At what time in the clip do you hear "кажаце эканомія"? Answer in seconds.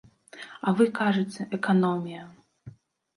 0.99-2.23